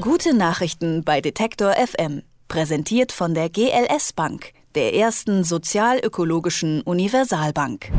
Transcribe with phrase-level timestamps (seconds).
[0.00, 2.22] Gute Nachrichten bei Detektor FM.
[2.48, 7.90] Präsentiert von der GLS Bank, der ersten sozialökologischen Universalbank.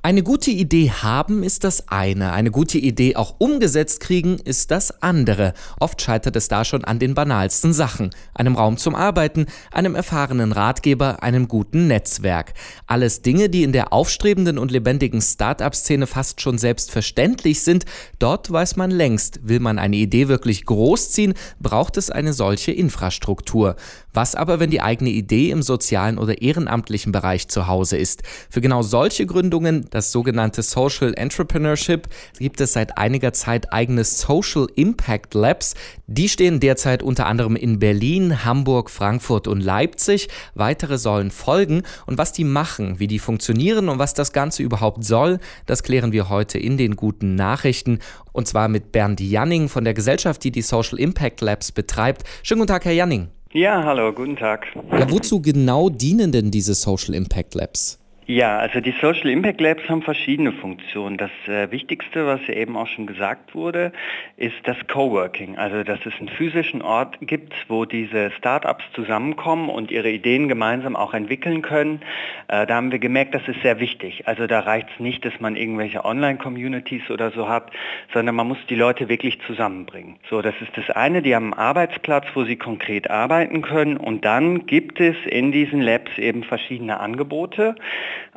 [0.00, 5.02] Eine gute Idee haben ist das eine, eine gute Idee auch umgesetzt kriegen ist das
[5.02, 5.54] andere.
[5.80, 8.10] Oft scheitert es da schon an den banalsten Sachen.
[8.32, 12.54] Einem Raum zum Arbeiten, einem erfahrenen Ratgeber, einem guten Netzwerk.
[12.86, 17.84] Alles Dinge, die in der aufstrebenden und lebendigen Start-up-Szene fast schon selbstverständlich sind.
[18.20, 23.74] Dort weiß man längst, will man eine Idee wirklich großziehen, braucht es eine solche Infrastruktur.
[24.12, 28.22] Was aber, wenn die eigene Idee im sozialen oder ehrenamtlichen Bereich zu Hause ist?
[28.48, 34.66] Für genau solche Gründungen das sogenannte Social Entrepreneurship, gibt es seit einiger Zeit eigene Social
[34.74, 35.74] Impact Labs.
[36.06, 40.28] Die stehen derzeit unter anderem in Berlin, Hamburg, Frankfurt und Leipzig.
[40.54, 41.82] Weitere sollen folgen.
[42.06, 46.12] Und was die machen, wie die funktionieren und was das Ganze überhaupt soll, das klären
[46.12, 47.98] wir heute in den guten Nachrichten.
[48.32, 52.24] Und zwar mit Bernd Janning von der Gesellschaft, die die Social Impact Labs betreibt.
[52.42, 53.28] Schönen guten Tag, Herr Janning.
[53.52, 54.66] Ja, hallo, guten Tag.
[54.92, 57.98] Ja, wozu genau dienen denn diese Social Impact Labs?
[58.30, 61.16] Ja, also die Social Impact Labs haben verschiedene Funktionen.
[61.16, 63.90] Das äh, Wichtigste, was ja eben auch schon gesagt wurde,
[64.36, 65.56] ist das Coworking.
[65.56, 70.94] Also dass es einen physischen Ort gibt, wo diese Startups zusammenkommen und ihre Ideen gemeinsam
[70.94, 72.02] auch entwickeln können.
[72.48, 74.28] Äh, da haben wir gemerkt, das ist sehr wichtig.
[74.28, 77.70] Also da reicht es nicht, dass man irgendwelche Online-Communities oder so hat,
[78.12, 80.16] sondern man muss die Leute wirklich zusammenbringen.
[80.28, 81.22] So, das ist das eine.
[81.22, 83.96] Die haben einen Arbeitsplatz, wo sie konkret arbeiten können.
[83.96, 87.74] Und dann gibt es in diesen Labs eben verschiedene Angebote.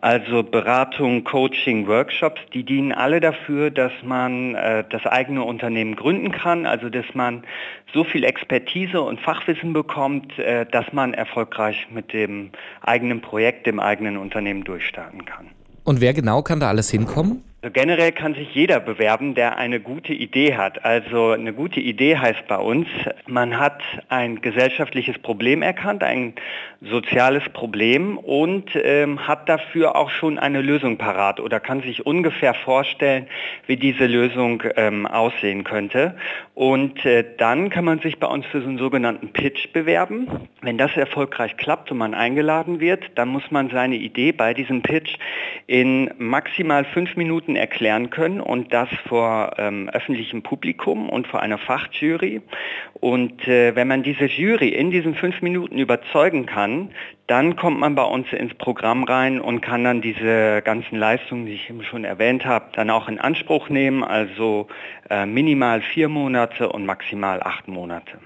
[0.00, 6.32] Also Beratung, Coaching, Workshops, die dienen alle dafür, dass man äh, das eigene Unternehmen gründen
[6.32, 7.44] kann, also dass man
[7.92, 12.50] so viel Expertise und Fachwissen bekommt, äh, dass man erfolgreich mit dem
[12.80, 15.46] eigenen Projekt, dem eigenen Unternehmen durchstarten kann.
[15.84, 17.42] Und wer genau kann da alles hinkommen?
[17.62, 20.82] Also generell kann sich jeder bewerben, der eine gute Idee hat.
[20.82, 22.88] Also eine gute Idee heißt bei uns,
[23.26, 26.32] man hat ein gesellschaftliches Problem erkannt, ein
[26.80, 32.54] soziales Problem und ähm, hat dafür auch schon eine Lösung parat oder kann sich ungefähr
[32.54, 33.26] vorstellen,
[33.66, 36.16] wie diese Lösung ähm, aussehen könnte.
[36.54, 40.48] Und äh, dann kann man sich bei uns für so einen sogenannten Pitch bewerben.
[40.62, 44.80] Wenn das erfolgreich klappt und man eingeladen wird, dann muss man seine Idee bei diesem
[44.80, 45.16] Pitch
[45.66, 51.40] in maximal fünf Minuten Minuten erklären können und das vor ähm, öffentlichem Publikum und vor
[51.40, 52.42] einer Fachjury.
[52.94, 56.90] Und äh, wenn man diese Jury in diesen fünf Minuten überzeugen kann,
[57.26, 61.54] dann kommt man bei uns ins Programm rein und kann dann diese ganzen Leistungen, die
[61.54, 64.66] ich eben schon erwähnt habe, dann auch in Anspruch nehmen, also
[65.08, 68.18] äh, minimal vier Monate und maximal acht Monate.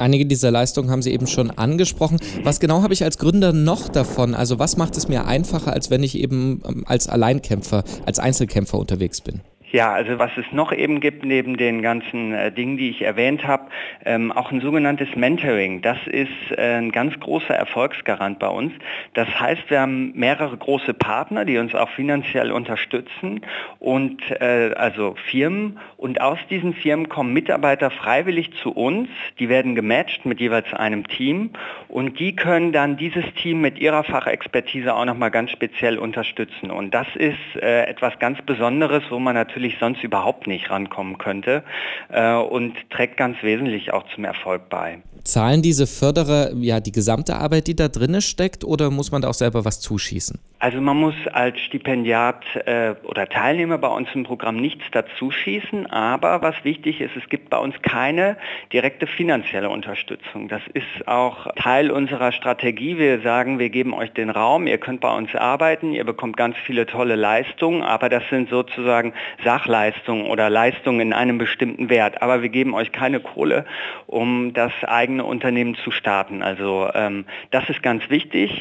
[0.00, 2.18] Einige dieser Leistungen haben Sie eben schon angesprochen.
[2.42, 4.34] Was genau habe ich als Gründer noch davon?
[4.34, 8.78] Also was macht es mir einfacher, als wenn ich eben ähm, als Alleinkämpfer, als Einzelkämpfer
[8.78, 9.42] unterwegs bin?
[9.72, 13.46] Ja, also was es noch eben gibt, neben den ganzen äh, Dingen, die ich erwähnt
[13.46, 13.66] habe,
[14.04, 15.80] ähm, auch ein sogenanntes Mentoring.
[15.80, 18.72] Das ist äh, ein ganz großer Erfolgsgarant bei uns.
[19.14, 23.42] Das heißt, wir haben mehrere große Partner, die uns auch finanziell unterstützen
[23.78, 25.78] und äh, also Firmen.
[25.96, 29.08] Und aus diesen Firmen kommen Mitarbeiter freiwillig zu uns.
[29.38, 31.50] Die werden gematcht mit jeweils einem Team
[31.86, 36.72] und die können dann dieses Team mit ihrer Fachexpertise auch nochmal ganz speziell unterstützen.
[36.72, 41.18] Und das ist äh, etwas ganz Besonderes, wo man natürlich natürlich sonst überhaupt nicht rankommen
[41.18, 41.62] könnte
[42.08, 45.02] äh, und trägt ganz wesentlich auch zum Erfolg bei.
[45.24, 49.28] Zahlen diese Förderer ja die gesamte Arbeit, die da drin steckt, oder muss man da
[49.28, 50.38] auch selber was zuschießen?
[50.62, 55.86] Also man muss als Stipendiat äh, oder Teilnehmer bei uns im Programm nichts dazu schießen,
[55.86, 58.36] aber was wichtig ist, es gibt bei uns keine
[58.70, 60.48] direkte finanzielle Unterstützung.
[60.48, 62.98] Das ist auch Teil unserer Strategie.
[62.98, 66.58] Wir sagen, wir geben euch den Raum, ihr könnt bei uns arbeiten, ihr bekommt ganz
[66.66, 72.20] viele tolle Leistungen, aber das sind sozusagen Sachleistungen oder Leistungen in einem bestimmten Wert.
[72.20, 73.64] Aber wir geben euch keine Kohle,
[74.06, 76.42] um das eigene Unternehmen zu starten.
[76.42, 78.60] Also ähm, das ist ganz wichtig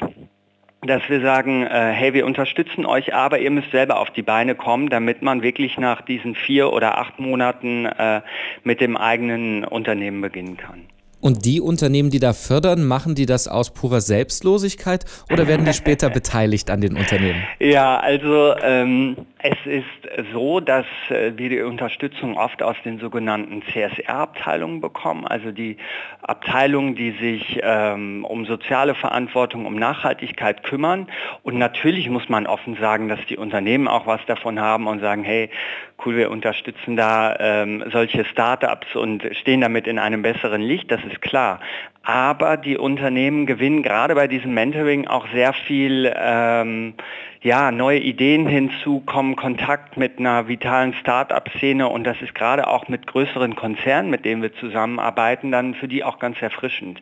[0.82, 4.56] dass wir sagen, äh, hey, wir unterstützen euch, aber ihr müsst selber auf die Beine
[4.56, 8.22] kommen, damit man wirklich nach diesen vier oder acht Monaten äh,
[8.64, 10.86] mit dem eigenen Unternehmen beginnen kann.
[11.22, 15.74] Und die Unternehmen, die da fördern, machen die das aus purer Selbstlosigkeit oder werden die
[15.74, 17.44] später beteiligt an den Unternehmen?
[17.60, 23.62] Ja, also ähm, es ist so, dass äh, wir die Unterstützung oft aus den sogenannten
[23.62, 25.78] CSR-Abteilungen bekommen, also die
[26.22, 31.08] Abteilungen, die sich ähm, um soziale Verantwortung, um Nachhaltigkeit kümmern.
[31.42, 35.24] Und natürlich muss man offen sagen, dass die Unternehmen auch was davon haben und sagen,
[35.24, 35.50] hey,
[36.06, 40.92] cool, wir unterstützen da ähm, solche Startups und stehen damit in einem besseren Licht.
[40.92, 41.62] Das ist klar.
[42.04, 46.94] Aber die Unternehmen gewinnen gerade bei diesem Mentoring auch sehr viel ähm,
[47.42, 52.90] ja, neue Ideen hinzu, kommen Kontakt mit einer vitalen Start-up-Szene und das ist gerade auch
[52.90, 57.00] mit größeren Konzernen, mit denen wir zusammenarbeiten, dann für die auch ganz erfrischend,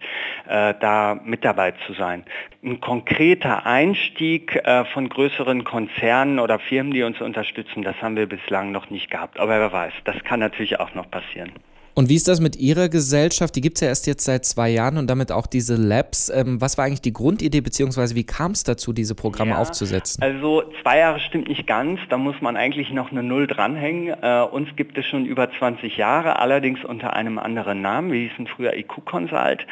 [0.47, 2.23] äh, da mit dabei zu sein.
[2.63, 8.27] Ein konkreter Einstieg äh, von größeren Konzernen oder Firmen, die uns unterstützen, das haben wir
[8.27, 9.39] bislang noch nicht gehabt.
[9.39, 11.51] Aber wer weiß, das kann natürlich auch noch passieren.
[11.97, 13.55] Und wie ist das mit Ihrer Gesellschaft?
[13.55, 16.29] Die gibt es ja erst jetzt seit zwei Jahren und damit auch diese Labs.
[16.29, 20.21] Ähm, was war eigentlich die Grundidee, beziehungsweise wie kam es dazu, diese Programme ja, aufzusetzen?
[20.21, 24.15] Also zwei Jahre stimmt nicht ganz, da muss man eigentlich noch eine Null dranhängen.
[24.21, 28.11] Äh, uns gibt es schon über 20 Jahre, allerdings unter einem anderen Namen.
[28.11, 29.65] Wir hießen früher IQ Consult.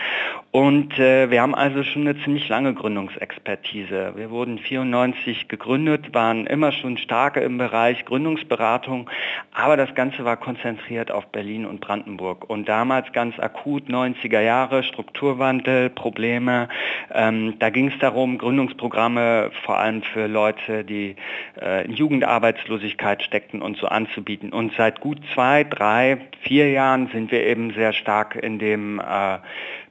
[0.50, 4.14] Und äh, wir haben also schon eine ziemlich lange Gründungsexpertise.
[4.16, 9.12] Wir wurden 94 gegründet, waren immer schon starke im Bereich Gründungsberatung,
[9.54, 12.15] aber das Ganze war konzentriert auf Berlin und Brandenburg.
[12.16, 12.50] Brandenburg.
[12.50, 16.70] Und damals ganz akut 90er Jahre, Strukturwandel, Probleme.
[17.14, 21.16] Ähm, da ging es darum, Gründungsprogramme vor allem für Leute, die
[21.62, 24.52] äh, in Jugendarbeitslosigkeit steckten und so anzubieten.
[24.52, 29.38] Und seit gut zwei, drei, vier Jahren sind wir eben sehr stark in dem äh,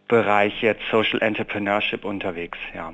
[0.09, 2.59] Bereich jetzt Social Entrepreneurship unterwegs.
[2.75, 2.93] Ja.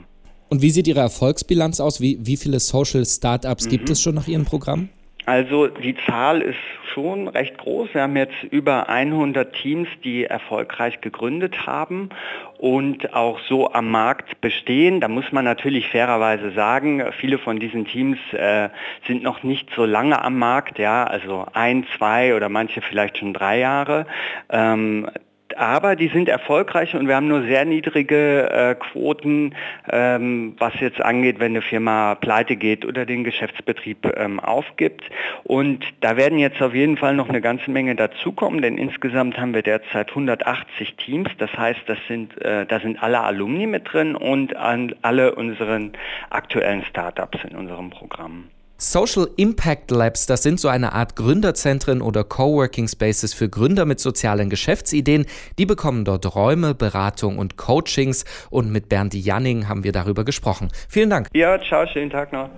[0.48, 2.00] Und wie sieht Ihre Erfolgsbilanz aus?
[2.00, 3.70] Wie, wie viele Social Startups mhm.
[3.70, 4.88] gibt es schon nach Ihrem Programm?
[5.26, 6.56] Also die Zahl ist
[6.92, 7.94] schon recht groß.
[7.94, 12.10] Wir haben jetzt über 100 Teams, die erfolgreich gegründet haben
[12.58, 15.00] und auch so am Markt bestehen.
[15.00, 18.68] Da muss man natürlich fairerweise sagen, viele von diesen Teams äh,
[19.06, 23.32] sind noch nicht so lange am Markt, ja, also ein, zwei oder manche vielleicht schon
[23.32, 24.06] drei Jahre.
[24.50, 25.08] Ähm,
[25.56, 29.54] aber die sind erfolgreich und wir haben nur sehr niedrige äh, Quoten,
[29.90, 35.04] ähm, was jetzt angeht, wenn eine Firma pleite geht oder den Geschäftsbetrieb ähm, aufgibt.
[35.44, 39.54] Und da werden jetzt auf jeden Fall noch eine ganze Menge dazukommen, denn insgesamt haben
[39.54, 41.28] wir derzeit 180 Teams.
[41.38, 45.92] Das heißt, das sind, äh, da sind alle Alumni mit drin und alle unseren
[46.30, 48.44] aktuellen Startups in unserem Programm.
[48.82, 54.00] Social Impact Labs, das sind so eine Art Gründerzentren oder Coworking Spaces für Gründer mit
[54.00, 55.26] sozialen Geschäftsideen.
[55.58, 58.24] Die bekommen dort Räume, Beratung und Coachings.
[58.48, 60.70] Und mit Bernd Janning haben wir darüber gesprochen.
[60.88, 61.28] Vielen Dank.
[61.34, 62.48] Ja, ciao, schönen Tag noch.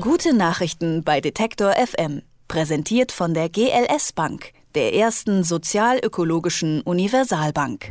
[0.00, 2.22] Gute Nachrichten bei Detektor FM.
[2.48, 7.90] Präsentiert von der GLS Bank, der ersten sozial-ökologischen Universalbank.